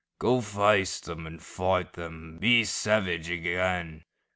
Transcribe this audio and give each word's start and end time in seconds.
Go 0.17 0.41
face 0.41 0.99
them 0.99 1.27
and 1.27 1.39
fight 1.39 1.93
them, 1.93 2.39
Be 2.39 2.63
savage 2.63 3.29
again. 3.29 4.03